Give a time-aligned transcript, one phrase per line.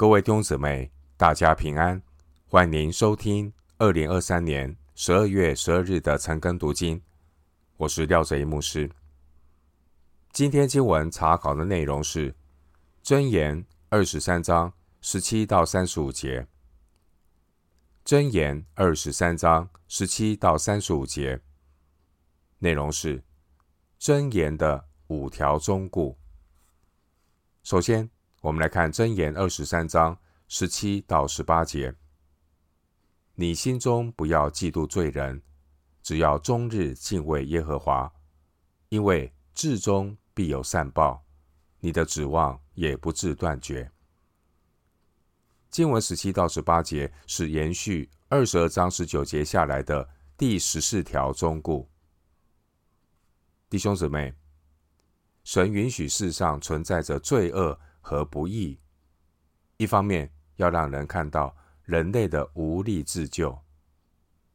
[0.00, 2.00] 各位弟兄姊妹，大家平安，
[2.48, 7.02] 欢迎收听二零二三年十二月十二日的晨更读经。
[7.76, 8.90] 我是廖哲一牧师。
[10.32, 12.32] 今天经文查考的内容是
[13.04, 14.72] 《箴言》二十三章
[15.02, 16.48] 十七到三十五节，
[18.06, 21.42] 《箴言》二十三章十七到三十五节
[22.60, 23.22] 内容是
[24.00, 26.16] 箴言的五条忠告。
[27.62, 28.08] 首先，
[28.40, 30.18] 我们来看箴言二十三章
[30.48, 31.94] 十七到十八节：
[33.34, 35.42] 你心中不要嫉妒罪人，
[36.02, 38.10] 只要终日敬畏耶和华，
[38.88, 41.22] 因为至终必有善报，
[41.80, 43.92] 你的指望也不至断绝。
[45.68, 51.86] 经文十七到十八节是延续二十二章十九节下来的第十四条忠告。
[53.68, 54.34] 弟兄姊妹，
[55.44, 57.78] 神允许世上存在着罪恶。
[58.00, 58.78] 和不义，
[59.76, 63.50] 一方面要让人看到人类的无力自救；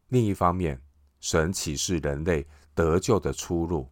[0.10, 0.82] 另一方面，
[1.20, 3.90] 神启示人类得救的出路。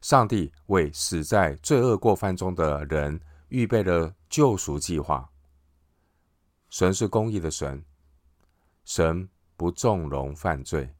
[0.00, 5.30] 上帝为死在罪恶过犯中的人预备了救赎计划。
[6.68, 7.82] 神是公义的神，
[8.84, 10.94] 神不纵容犯罪，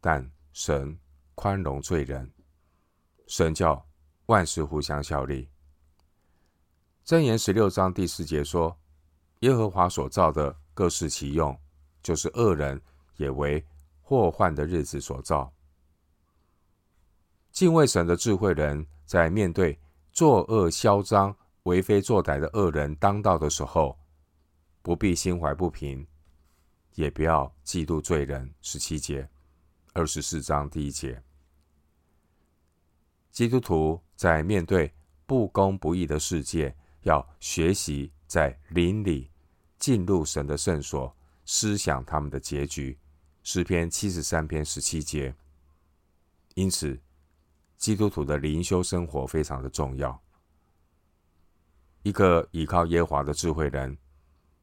[0.00, 0.96] 但神
[1.34, 2.30] 宽容罪人。
[3.26, 3.84] 神叫
[4.26, 5.48] 万事互相效力。
[7.08, 8.78] 箴言十六章第四节说
[9.40, 11.58] ：“耶和华所造的各适其用，
[12.02, 12.78] 就是恶人
[13.16, 13.64] 也为
[14.02, 15.50] 祸患的日子所造。”
[17.50, 19.80] 敬畏神的智慧人，在面对
[20.12, 23.98] 作恶嚣张、为非作歹的恶人当道的时候，
[24.82, 26.06] 不必心怀不平，
[26.96, 28.52] 也不要嫉妒罪人。
[28.60, 29.26] 十七节，
[29.94, 31.22] 二十四章第一节，
[33.32, 34.92] 基督徒在面对
[35.24, 36.76] 不公不义的世界。
[37.02, 39.30] 要学习在灵里
[39.78, 42.98] 进入神的圣所，思想他们的结局。
[43.42, 45.34] 诗篇七十三篇十七节。
[46.54, 47.00] 因此，
[47.76, 50.20] 基督徒的灵修生活非常的重要。
[52.02, 53.96] 一个依靠耶和华的智慧人，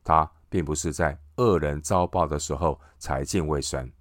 [0.03, 3.91] 他并不是在恶人遭报的时候才敬畏神，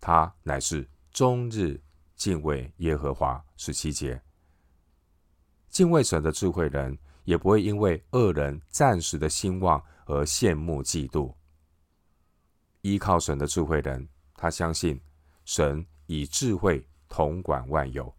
[0.00, 1.80] 他乃是终日
[2.16, 3.44] 敬畏耶和华。
[3.56, 4.20] 十七节。
[5.68, 6.98] 敬畏神的智慧人。
[7.24, 11.34] 也不会因为恶人暂时的兴旺而羡慕嫉妒。
[12.80, 15.00] 依靠神的智慧人，他相信
[15.44, 18.12] 神以智慧统管万有。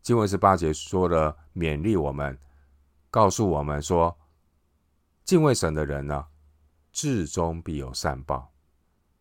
[0.00, 2.38] 经文十八节说了，勉励我们，
[3.10, 4.18] 告诉我们说，
[5.24, 6.26] 敬畏神的人呢，
[6.92, 8.50] 至终必有善报，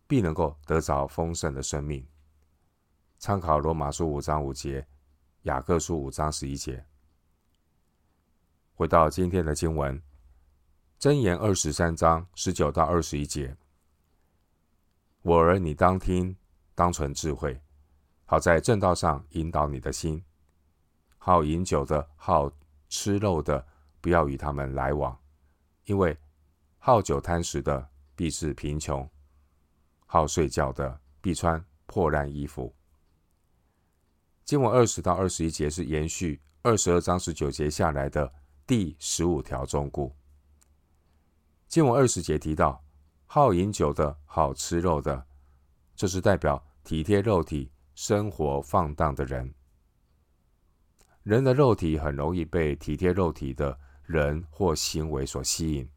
[0.07, 2.07] 必能够得着丰盛的生命。
[3.17, 4.87] 参考罗马书五章五节，
[5.41, 6.88] 雅各书五章十一节。
[8.79, 10.01] 回到今天的经文，
[11.01, 13.57] 箴言二十三章十九到二十一节。
[15.21, 16.33] 我儿，你当听，
[16.75, 17.61] 当存智慧，
[18.23, 20.23] 好在正道上引导你的心。
[21.17, 22.49] 好饮酒的，好
[22.87, 23.67] 吃肉的，
[23.99, 25.19] 不要与他们来往，
[25.83, 26.17] 因为
[26.77, 29.05] 好酒贪食的必致贫穷，
[30.05, 32.73] 好睡觉的必穿破烂衣服。
[34.45, 38.38] 经文二十到二十一节是延续二十二章十九节下来的。
[38.69, 40.15] 第十五条忠告，
[41.67, 42.79] 经文二十节提到，
[43.25, 45.25] 好饮酒的，好吃肉的，
[45.95, 49.51] 这是代表体贴肉体、生活放荡的人。
[51.23, 55.89] 人的肉体很容易被体贴肉体的人或行为所吸引。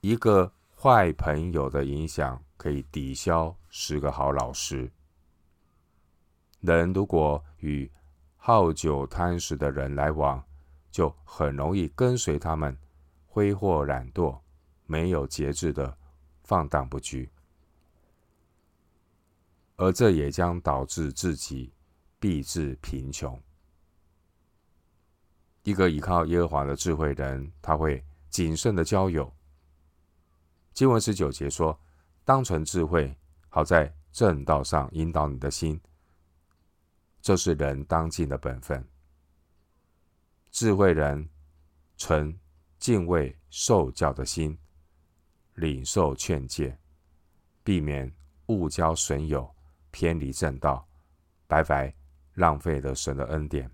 [0.00, 4.90] 一个坏朋友的影响可以抵消十个好老师。
[6.60, 7.92] 人如果与
[8.38, 10.42] 好酒贪食的人来往，
[10.90, 12.76] 就很容易跟随他们，
[13.26, 14.38] 挥霍懒惰，
[14.86, 15.96] 没有节制的
[16.42, 17.28] 放荡不羁，
[19.76, 21.72] 而这也将导致自己
[22.18, 23.40] 必致贫穷。
[25.62, 29.32] 一个依靠耶和华的智慧人，他会谨慎的交友。
[30.72, 31.78] 经文十九节说
[32.24, 33.14] ：“当存智慧，
[33.48, 35.78] 好在正道上引导你的心。”
[37.20, 38.82] 这是人当尽的本分。
[40.50, 41.28] 智慧人
[41.96, 42.36] 存
[42.78, 44.58] 敬畏受教的心，
[45.54, 46.76] 领受劝诫，
[47.62, 48.12] 避免
[48.46, 49.48] 误交损友，
[49.90, 50.86] 偏离正道，
[51.46, 51.94] 白白
[52.34, 53.70] 浪费了神的恩典，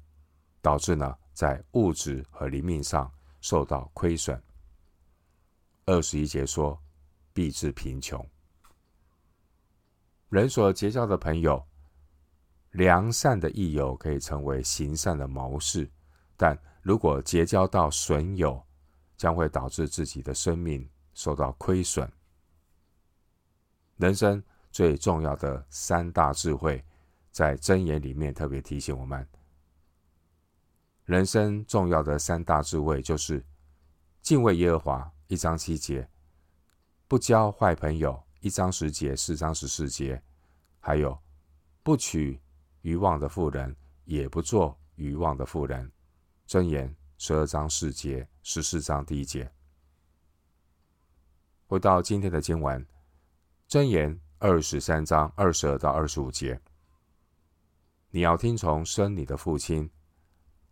[0.61, 4.40] 导致呢在物质和灵命上受到亏损。
[5.87, 6.78] 二十一节说，
[7.32, 8.25] 必致贫穷。
[10.28, 11.64] 人所结交的朋友，
[12.73, 15.88] 良善的益友可以成为行善的谋士。
[16.36, 18.62] 但如果结交到损友，
[19.16, 22.10] 将会导致自己的生命受到亏损。
[23.96, 26.84] 人生最重要的三大智慧，
[27.32, 29.26] 在箴言里面特别提醒我们：
[31.06, 33.42] 人生重要的三大智慧就是
[34.20, 36.06] 敬畏耶和华（一章七节），
[37.08, 40.22] 不交坏朋友（一章十节、四章十四节），
[40.78, 41.18] 还有
[41.82, 42.38] 不娶
[42.82, 43.74] 愚妄的妇人，
[44.04, 45.90] 也不做愚妄的妇人。
[46.46, 49.50] 箴言十二章四节、十四章第一节。
[51.66, 52.87] 回到今天的经文。
[53.69, 56.60] 箴言二十三章二十二到二十五节，
[58.10, 59.90] 你要听从生你的父亲，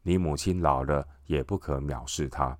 [0.03, 2.57] 你母亲老了也不可藐视他。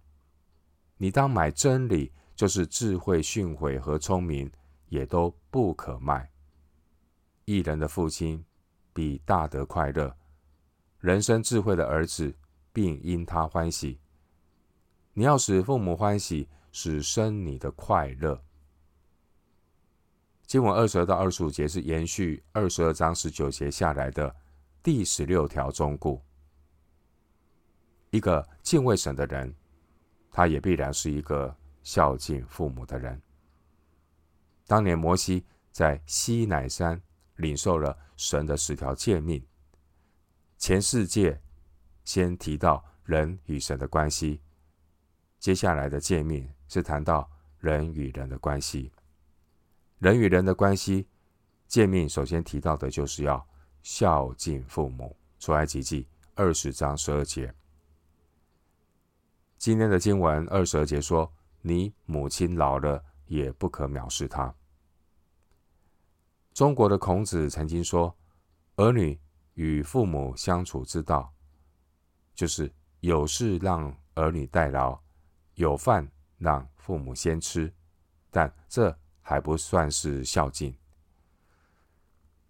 [0.97, 4.51] 你当买真理，就是智慧、训诲和聪明，
[4.89, 6.29] 也都不可卖。
[7.45, 8.45] 义人的父亲
[8.93, 10.17] 比大德快乐，
[10.99, 12.35] 人生智慧的儿子
[12.75, 13.99] 并因他欢喜。
[15.15, 18.43] 你要使父母欢喜，使生你的快乐。
[20.45, 24.35] 经文二十二到二十五节是延续二十二章十九节下来的
[24.83, 26.21] 第十六条忠告。
[28.11, 29.55] 一个敬畏神的人，
[30.31, 33.21] 他也必然是一个孝敬父母的人。
[34.67, 37.01] 当年摩西在西乃山
[37.37, 39.45] 领受了神的十条诫命，
[40.59, 41.41] 前四诫
[42.05, 44.41] 先提到人与神的关系，
[45.39, 48.93] 接下来的诫命是谈到人与人的关系。
[49.99, 51.09] 人与人的关系，
[51.67, 53.47] 诫命首先提到的就是要
[53.83, 55.17] 孝敬父母。
[55.41, 57.53] 出埃及记二十章十二节。
[59.59, 61.31] 今天的经文二十二节说
[61.61, 64.55] ：“你母亲老了，也不可藐视她。”
[66.55, 68.17] 中国的孔子曾经说
[68.77, 69.21] ：“儿女
[69.53, 71.34] 与父母相处之道，
[72.35, 72.71] 就是
[73.01, 74.99] 有事让儿女代劳，
[75.55, 76.07] 有饭
[76.39, 77.73] 让父母先吃。”
[78.31, 80.77] 但这还不算是孝敬。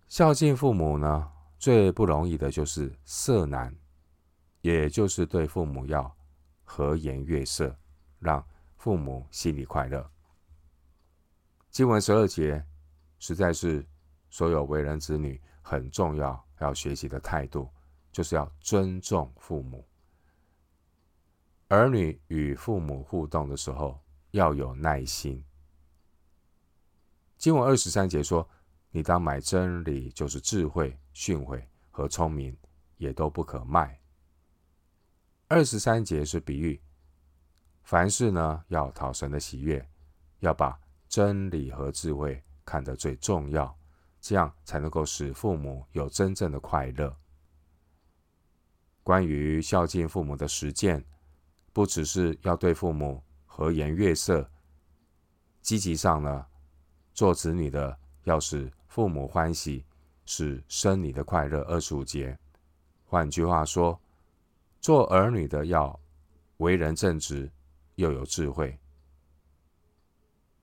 [0.08, 3.75] 孝敬父母呢，最不容易的就是色难，
[4.62, 6.10] 也就是对父母要
[6.64, 7.76] 和颜悦色，
[8.19, 8.42] 让
[8.76, 10.10] 父母心里快乐。
[11.70, 12.64] 经文十二节，
[13.19, 13.84] 实在是
[14.31, 17.69] 所有为人子女很重要要学习的态度，
[18.14, 19.84] 就是要尊重父母。
[21.66, 24.00] 儿女与父母互动的时候，
[24.31, 25.44] 要有耐心。
[27.37, 28.49] 经文二十三节说
[28.93, 32.56] ：“你当买真理，就是智慧、训诲和聪明，
[32.99, 34.00] 也都不可卖。”
[35.49, 36.81] 二十三节是比喻，
[37.82, 39.84] 凡事呢要讨神的喜悦，
[40.38, 40.78] 要把
[41.08, 43.76] 真理和智慧看得最重要，
[44.20, 47.14] 这样才能够使父母有真正的快乐。
[49.04, 51.04] 关于孝敬父母的实践，
[51.72, 54.50] 不只是要对父母和颜悦色，
[55.60, 56.46] 积极上呢。
[57.12, 59.84] 做子女的要使父母欢喜，
[60.24, 61.60] 使生你的快乐。
[61.62, 62.36] 二十五节，
[63.04, 64.00] 换句话说，
[64.80, 66.00] 做儿女的要
[66.56, 67.52] 为人正直，
[67.94, 68.76] 又有智慧。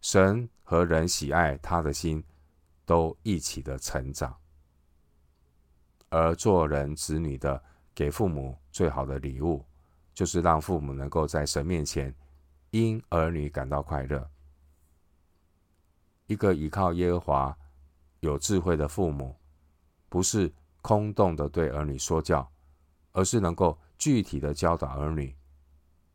[0.02, 2.22] 神和人喜爱他的心
[2.86, 4.36] 都一起的成长，
[6.10, 7.64] 而做人子女的
[8.02, 9.64] 给父母最好的礼物，
[10.12, 12.12] 就是让父母能够在神面前
[12.72, 14.28] 因儿女感到快乐。
[16.26, 17.58] 一个依靠耶和华、
[18.22, 19.36] 有智慧的父母，
[20.10, 22.52] 不是空洞的对儿女说教，
[23.12, 25.36] 而是能够具体的教导儿女，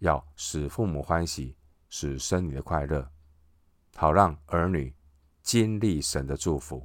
[0.01, 1.55] 要使父母欢喜，
[1.89, 3.09] 使生你的快乐，
[3.95, 4.93] 好让儿女
[5.41, 6.85] 经历神的祝福，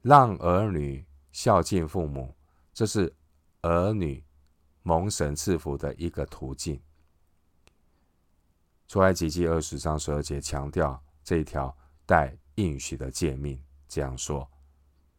[0.00, 2.34] 让儿女孝敬父母，
[2.72, 3.14] 这是
[3.62, 4.24] 儿女
[4.82, 6.80] 蒙神赐福的一个途径。
[8.88, 11.76] 出埃及记二十章十二节强调这一条。
[12.06, 14.50] 带应许的诫命，这样说：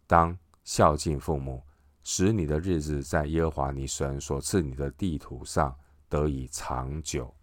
[0.06, 1.64] 当孝敬父母，
[2.04, 5.74] 使你的日子在耶和华你神所赐你的地土上
[6.10, 7.34] 得以长久。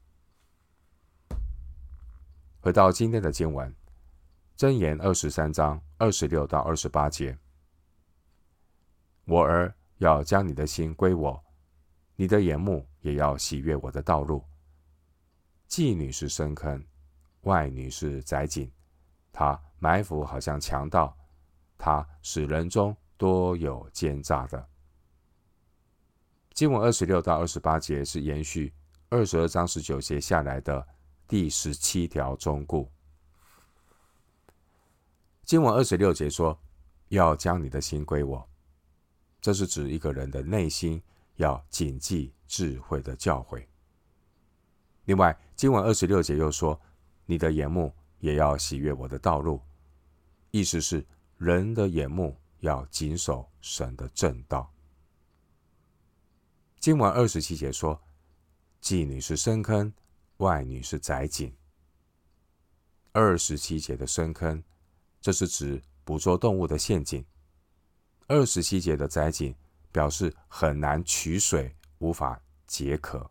[2.60, 3.74] 回到今天的经文，
[4.54, 7.38] 箴言二十三章二十六到二十八节：
[9.24, 11.44] 我儿要将你的心归我，
[12.16, 14.44] 你的眼目也要喜悦我的道路。
[15.68, 16.84] 妓女是深坑，
[17.42, 18.70] 外女是窄井。
[19.32, 21.16] 她埋伏好像强盗，
[21.76, 24.68] 她使人中多有奸诈的。
[26.52, 28.72] 经文二十六到二十八节是延续
[29.10, 30.84] 二十二章十九节下来的
[31.28, 32.90] 第十七条忠故。
[35.44, 36.58] 经文二十六节说
[37.08, 38.48] ：“要将你的心归我。”
[39.40, 41.02] 这是指一个人的内心
[41.36, 43.64] 要谨记智慧的教诲。
[45.04, 46.78] 另外，经文二十六节又说
[47.24, 49.60] ：“你的眼目也要喜悦我的道路。”
[50.50, 51.04] 意思是
[51.36, 54.72] 人的眼目要谨守神的正道。
[56.78, 58.00] 经文二十七节说
[58.82, 59.92] ：“妓女是深坑，
[60.38, 61.54] 外女是窄井。”
[63.12, 64.62] 二十七节的深坑，
[65.20, 67.22] 这是指捕捉动物的陷阱；
[68.28, 69.54] 二十七节的灾井，
[69.90, 73.30] 表示很难取水，无法解渴。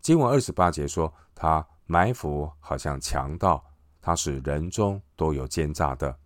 [0.00, 3.64] 经文二十八节说，他埋伏好像强盗，
[4.00, 6.16] 他使人中多有奸诈的。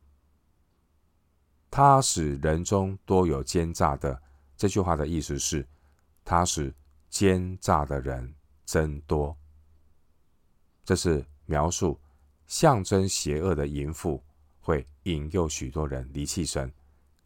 [1.71, 4.23] 他使人中多有奸诈的，
[4.55, 5.67] 这句话的意思是，
[6.23, 6.75] 他使
[7.09, 8.35] 奸诈的人
[8.67, 9.35] 增多。
[10.85, 11.99] 这是描述
[12.47, 14.23] 象征邪恶的淫妇
[14.69, 16.71] 会引诱许多人离弃神、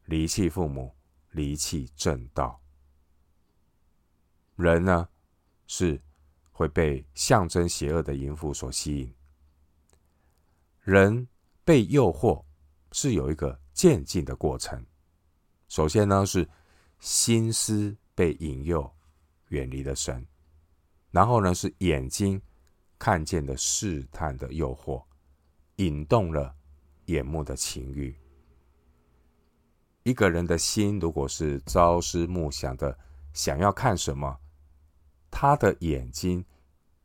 [0.05, 0.95] 离弃父母、
[1.33, 2.63] 离弃正道。
[4.55, 5.09] 人呢，
[5.67, 6.01] 是。
[6.55, 9.13] 会被象征邪恶的淫妇所吸引。
[10.83, 11.27] 人
[11.65, 12.45] 被诱惑
[12.93, 14.85] 是有一个渐进的过程。
[15.67, 16.49] 首先呢，是
[17.01, 18.89] 心思被引诱，
[19.49, 20.23] 远离了神；
[21.11, 22.41] 然后呢，是眼睛
[22.99, 25.03] 看见的试探的诱惑，
[25.77, 26.55] 引动了
[27.07, 28.17] 眼目的情欲。
[30.05, 32.99] 一个人的心如果是朝思暮想的，
[33.33, 34.39] 想要看什么，
[35.31, 36.45] 他的眼睛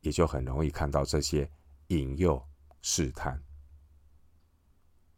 [0.00, 1.50] 也就很容易看到这些
[1.88, 2.44] 引诱
[2.82, 3.40] 试探。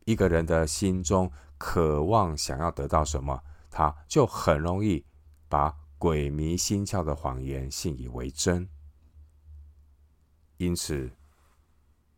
[0.04, 5.04] 一个人的心中渴望想要得到什么，他就很容易
[5.48, 8.68] 把鬼迷心窍的谎言信以为真。
[10.56, 11.10] 因此，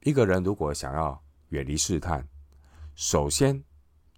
[0.01, 2.27] 一个人如果想要远离试探，
[2.95, 3.65] 首先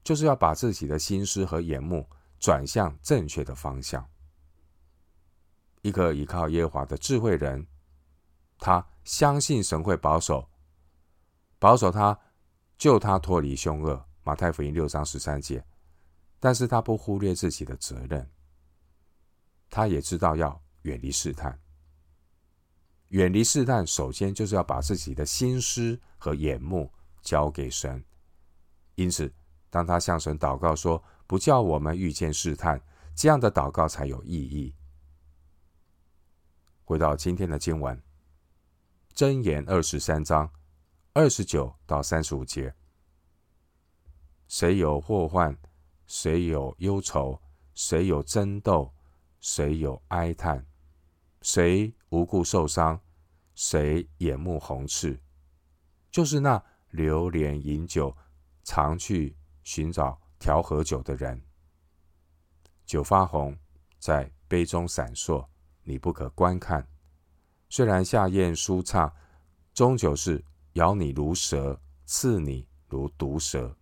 [0.03, 4.09] 就是要把自己的心思和眼目转向正确的方向。
[5.83, 7.67] 一个依靠耶和华的智慧人，
[8.59, 10.49] 他相信神会保守，
[11.59, 12.19] 保守他，
[12.79, 14.05] 救他脱离凶恶。
[14.23, 15.65] 马太福音六章十三节。
[16.41, 18.31] 但是他不忽略自己的责任，
[19.71, 21.59] 他也知道要远离试探。
[23.09, 28.05] 远离试探，首先就是要把自己的心思和眼目交给神。
[28.95, 29.33] 因此，
[29.71, 32.81] 当他向神祷告说：“不叫我们遇见试探”，
[33.15, 34.75] 这样的祷告才有意义。
[36.85, 38.01] 回到今天的经文，
[39.17, 40.53] 《箴言》二十三章
[41.13, 42.75] 二十九到三十五节：
[44.49, 45.57] 谁有祸患，
[46.07, 47.41] 谁有忧愁，
[47.75, 48.93] 谁有争斗，
[49.41, 50.65] 谁有哀叹，
[51.41, 53.01] 谁无故受伤，
[53.55, 55.19] 谁眼目红赤，
[56.11, 58.15] 就是那流连饮酒，
[58.65, 61.41] 常去寻找调和酒的人。
[62.85, 63.57] 酒发红，
[63.99, 65.47] 在杯中闪烁。
[65.85, 66.89] 你不可观看，
[67.69, 69.15] 虽然下咽舒畅，
[69.75, 70.43] 终究是
[70.73, 73.77] 咬你如蛇，刺你如毒蛇。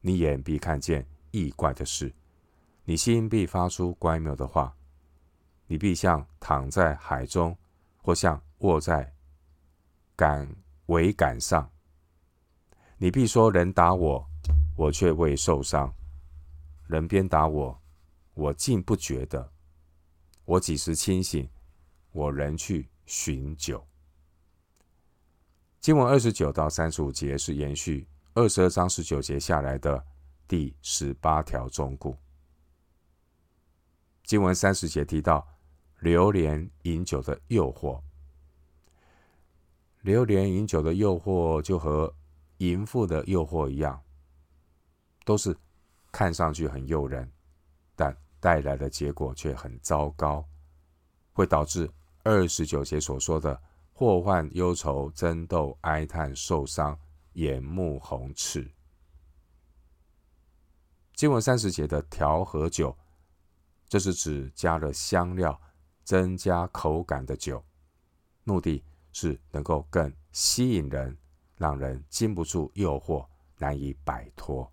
[0.00, 2.14] 你眼必看见异怪的事，
[2.84, 4.74] 你心必发出乖谬的话。
[5.66, 7.54] 你必像躺在海中，
[7.98, 9.14] 或像卧在
[10.16, 10.48] 杆
[10.86, 11.70] 桅杆上。
[13.00, 14.28] 你必说：人打我，
[14.74, 15.88] 我却未受伤；
[16.88, 17.80] 人鞭打我，
[18.34, 19.52] 我竟不觉得。
[20.44, 21.48] 我几时清醒，
[22.10, 23.86] 我仍去寻酒。
[25.78, 30.04] 经文二十九到三十五节是延续二十二章十九节下来的
[30.48, 32.18] 第十八条忠告。
[34.24, 35.46] 经文三十节提到
[36.00, 38.00] 流连饮酒的诱惑，
[40.00, 42.12] 流连饮酒的诱惑就和
[42.58, 44.00] 淫妇的诱惑一样，
[45.24, 45.56] 都是
[46.12, 47.30] 看上去很诱人，
[47.96, 50.44] 但带来的结果却很糟糕，
[51.32, 51.90] 会导致
[52.22, 53.60] 二十九节所说的
[53.92, 56.98] 祸患、忧愁、争斗、哀叹、受伤、
[57.34, 58.70] 眼目红赤。
[61.14, 62.96] 经文三十节的调和酒，
[63.88, 65.60] 这是指加了香料、
[66.04, 67.64] 增加口感的酒，
[68.44, 71.18] 目的是能够更吸引人，
[71.58, 74.72] 让人禁不住诱惑，难以摆脱。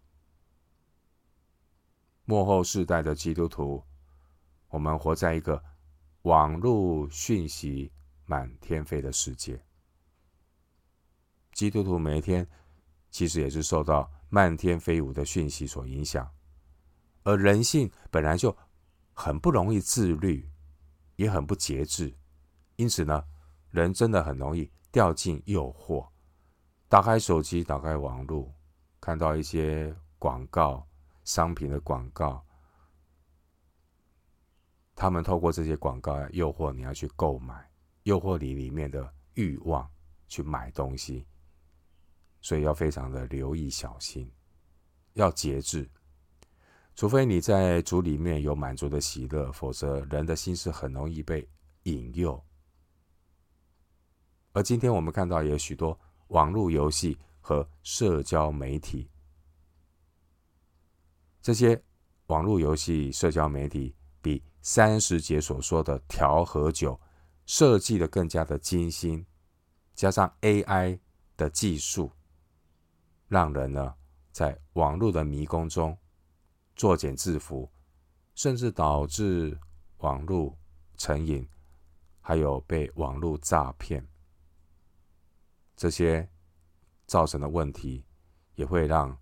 [2.24, 3.84] 幕后世代的基督徒，
[4.70, 5.62] 我们活在一个
[6.22, 7.92] 网络讯息
[8.26, 9.62] 满天飞的世界。
[11.54, 12.48] 基督徒每一天
[13.10, 16.30] 其实也是受到漫天飞舞的讯息所影响，
[17.24, 18.56] 而人性本来就
[19.14, 20.50] 很不容易自律，
[21.16, 22.16] 也很不节制，
[22.76, 23.24] 因此呢，
[23.70, 26.10] 人真的很容易掉进诱惑。
[26.88, 28.54] 打开手机，打开网络，
[29.00, 30.88] 看到一些广告。
[31.24, 32.46] 商品的广告，
[34.94, 37.68] 他们透过这些广告诱惑你要去购买，
[38.04, 39.92] 诱惑你里面的欲望
[40.28, 41.26] 去买东西，
[42.42, 44.32] 所以要非常的留意小心，
[45.14, 45.90] 要节制。
[46.94, 51.50] 除非你在主里面有满足的喜乐，否则人的心是很容易被
[51.86, 52.40] 引诱。
[54.54, 59.10] 而今天我们看到也有许多网络游戏和社交媒体，
[61.42, 61.82] 这些
[62.28, 67.00] 网络游戏、社交媒体比三十节所说的调和酒
[67.46, 69.26] 设计的更加的精心，
[69.94, 71.00] 加上 AI
[71.38, 72.12] 的技术，
[73.28, 73.94] 让人呢
[74.32, 75.98] 在网络的迷宫中。
[76.76, 77.70] 作茧自缚，
[78.34, 79.58] 甚至导致
[80.00, 80.58] 网络
[80.98, 81.48] 成瘾，
[82.20, 84.06] 还有被网络诈骗，
[85.76, 86.30] 这些
[87.06, 88.06] 造成的问题，
[88.56, 89.18] 也会让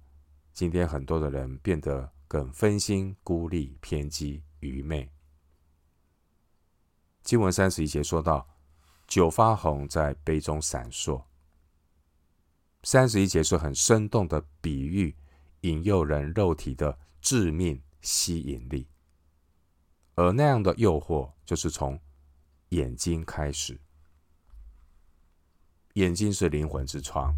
[0.53, 5.09] 今天很多的人变得更分心、孤立、偏激、愚昧。
[7.23, 8.47] 经文三十一节说到
[9.07, 11.23] ：“酒发红，在杯中闪烁。”
[12.83, 15.15] 三十一节是很生动的比喻，
[15.61, 16.99] 引诱人肉体的。
[17.23, 18.85] 致命吸引力，
[20.15, 21.97] 而那样的诱惑就是从
[22.71, 23.79] 眼睛开始。
[25.93, 27.35] 眼睛是灵魂之窗，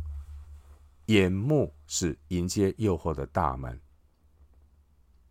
[1.05, 3.79] 眼目是迎接诱惑的大门。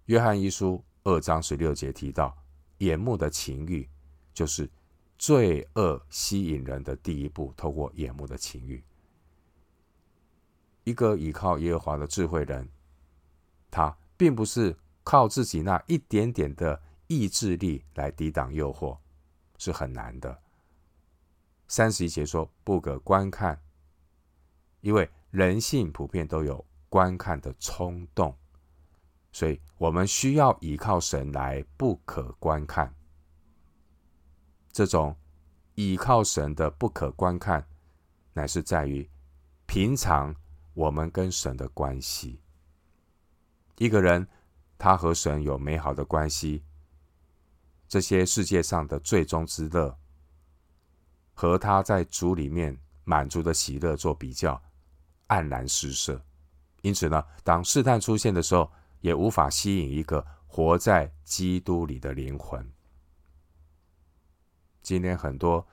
[0.06, 2.36] 约翰一书二章十六节提到，
[2.78, 3.88] 眼目的情欲
[4.32, 4.70] 就是
[5.18, 8.82] 罪恶吸引人的第一步，透过眼目的情欲。
[10.84, 12.68] 一个依靠耶和华的智慧人，
[13.70, 13.96] 他。
[14.16, 18.96] 并不是靠自己那一点点的意志力来抵挡诱惑，
[19.58, 20.40] 是很难的。
[21.66, 23.60] 三十一节说不可观看，
[24.80, 28.36] 因为人性普遍都有观看的冲动，
[29.32, 32.94] 所以我们需要依靠神来不可观看。
[34.72, 35.16] 这种
[35.74, 37.66] 依靠神的不可观看，
[38.32, 39.08] 乃是在于
[39.66, 40.34] 平常
[40.74, 42.40] 我们跟神的关系。
[43.78, 44.28] 一个人，
[44.78, 46.62] 他和神有美好的关系，
[47.88, 49.98] 这些世界上的最终之乐，
[51.34, 54.60] 和他在主里面满足的喜乐做比较，
[55.28, 56.24] 黯然失色。
[56.80, 58.70] 因此呢，当试探出现的时候，
[59.00, 62.66] 也无法吸引一个活在基督里的灵魂。
[64.82, 65.66] 今天很多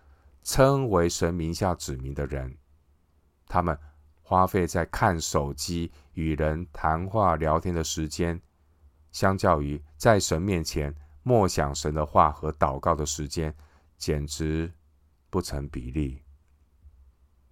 [0.43, 2.57] 称为神名下子民的人，
[3.47, 3.77] 他们。
[4.23, 8.41] 花费在看手机、与人谈话聊天的时间，
[9.11, 13.53] 相较于在神面前默想神的话和祷告的时间，
[13.97, 14.71] 简直
[15.31, 16.21] 不成比例。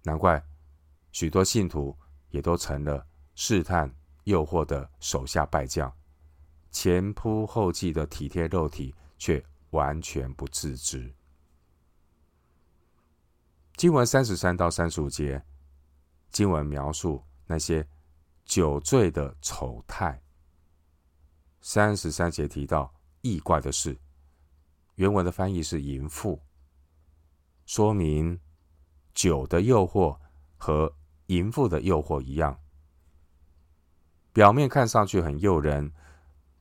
[0.04, 0.40] 难怪
[1.10, 5.92] 许多信徒也都成了试探、诱惑的手下败将，
[6.70, 11.12] 前仆后继的体贴肉体，却完全不自知。
[13.74, 15.42] 经文三十三到三十五节。
[16.30, 17.84] 经文描述那些
[18.44, 20.22] 酒醉的丑态。
[21.60, 23.98] 三十三节提到异怪的事，
[24.94, 26.40] 原文的翻译是淫妇，
[27.70, 28.40] 说明
[29.14, 30.18] 酒的诱惑
[30.56, 30.92] 和
[31.26, 32.58] 淫妇的诱惑一样，
[34.32, 35.92] 表面看上去很诱人，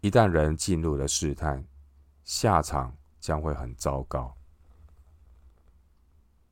[0.01, 1.65] 一旦人进入了试探，
[2.23, 4.37] 下场将会很糟糕。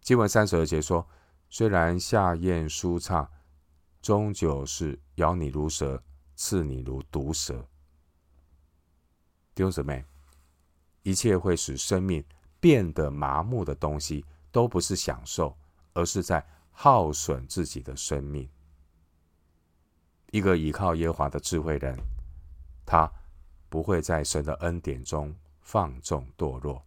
[0.01, 1.07] 经文三十二节说。
[1.49, 3.29] 虽然下咽舒畅，
[4.01, 6.03] 终究是咬你如蛇，
[6.35, 7.65] 刺你如毒蛇。
[9.53, 10.03] 弟兄姊妹，
[11.03, 12.25] 一切会使生命
[12.59, 15.55] 变得麻木的东西，都不是享受，
[15.93, 18.49] 而是在耗损自己的生命。
[20.31, 21.97] 一个依靠耶和华的智慧人，
[22.85, 23.09] 他
[23.69, 26.83] 不会在神的恩典中放纵堕落。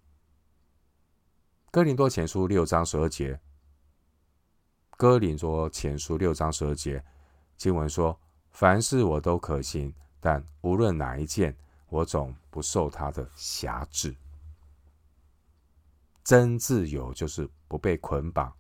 [1.71, 3.41] 哥林多前书六章十二节。
[4.97, 7.03] 哥林多前书六章十二节
[7.57, 8.19] 经文说
[8.53, 11.57] ：“凡事我都可行，但无论哪一件，
[11.89, 14.15] 我总不受他的辖制。
[16.31, 18.57] 真自由就是不被捆绑，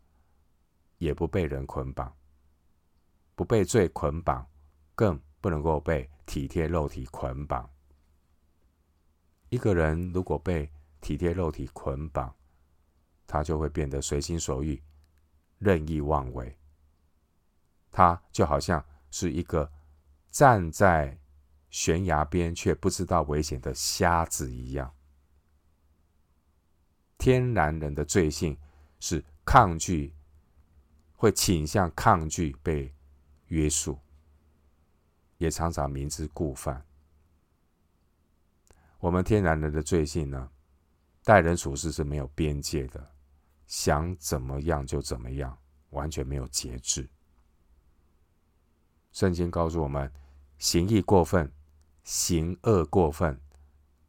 [0.98, 2.12] 也不被人捆绑，
[3.36, 4.44] 不被罪捆绑，
[4.96, 7.70] 更不能够被体贴肉体捆绑。
[9.50, 10.68] 一个人如果被
[11.00, 12.34] 体贴肉体捆绑，
[13.24, 14.82] 他就会变得随心所欲。”
[15.58, 16.58] 任意妄为，
[17.92, 19.70] 他就好像是一个
[20.32, 21.16] 站在
[21.68, 24.92] 悬崖边却不知道危险的瞎子一样。
[27.20, 28.56] 天然人的罪性
[28.98, 30.14] 是抗拒，
[31.14, 32.90] 会倾向抗拒被
[33.48, 33.98] 约束，
[35.36, 36.82] 也常常明知故犯。
[38.98, 40.50] 我们天然人的罪性呢，
[41.22, 43.12] 待人处事是没有边界的，
[43.66, 45.56] 想怎么样就怎么样，
[45.90, 47.06] 完全没有节制。
[49.12, 50.10] 圣经告诉我们：
[50.56, 51.52] 行义过分、
[52.02, 53.38] 行恶过分、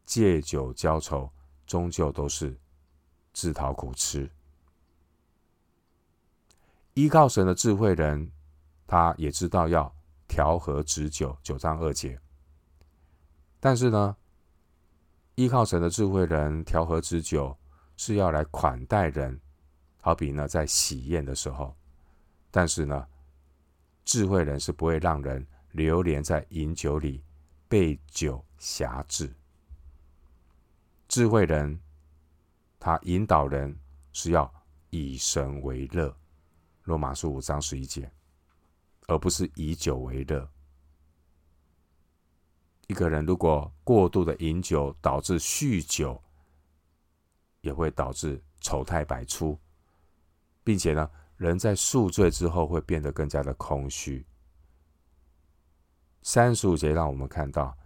[0.05, 1.29] 借酒浇愁，
[1.65, 2.57] 终究都是
[3.33, 4.29] 自讨苦吃。
[6.93, 8.31] 依靠神的智慧人，
[8.85, 9.93] 他也知道要
[10.27, 12.19] 调和止酒，九章二节。
[13.59, 14.15] 但是呢，
[15.35, 17.57] 依靠神的智慧人调和止酒，
[17.95, 19.39] 是要来款待人，
[20.01, 21.75] 好比呢在喜宴的时候。
[22.49, 23.07] 但是呢，
[24.03, 27.23] 智慧人是不会让人流连在饮酒里，
[27.69, 29.33] 被酒辖制。
[31.07, 31.79] 智慧人，
[32.83, 33.79] 他引导人
[34.11, 34.51] 是要
[34.89, 36.13] 以神为乐。
[36.85, 38.11] 罗马书五章十一节，
[39.05, 40.49] 而不是以酒为乐。
[42.87, 46.19] 一个人如果过度的饮酒，导致酗酒，
[47.61, 49.55] 也会导致丑态百出，
[50.63, 54.25] 并且呢，人在宿醉之后会变得更加的空虚。
[56.23, 57.77] 三十五节让我们看到，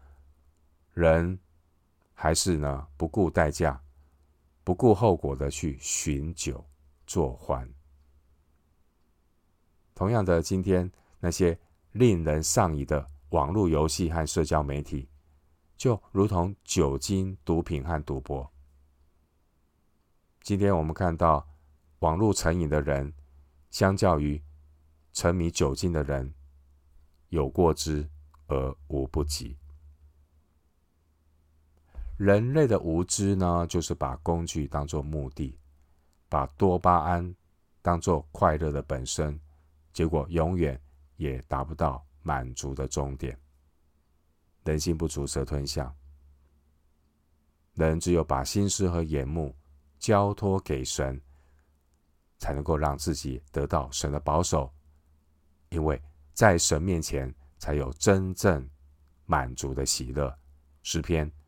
[0.94, 1.38] 人
[2.14, 3.80] 还是呢不顾代价、
[4.66, 6.66] 不顾后果的去寻酒
[7.06, 7.72] 作欢。
[9.94, 11.58] 同样的，今天那些
[11.92, 15.08] 令人上瘾的网络游戏和社交媒体，
[15.78, 18.52] 就如同酒精、毒品和赌博。
[20.42, 21.48] 今天我们看到
[22.00, 23.14] 网络成瘾的人，
[23.70, 24.42] 相较于
[25.14, 26.34] 沉迷酒精的人，
[27.30, 28.10] 有过之
[28.48, 29.56] 而无不及。
[32.18, 35.58] 人类的无知呢，就是把工具当做目的，
[36.30, 37.36] 把多巴胺
[37.82, 39.38] 当作快乐的本身。
[39.92, 40.80] 结果永远
[41.16, 43.38] 也达不到满足的终点。
[44.64, 45.94] 人心不足蛇吞象，
[47.74, 49.56] 人只有把心思和眼目
[50.00, 51.22] 交托给神，
[52.40, 54.70] 才能够让自己得到神的保守。
[55.70, 56.02] 因为
[56.34, 58.68] 在神面前才有真正
[59.26, 60.34] 满足的喜乐。
[60.82, 61.32] 诗篇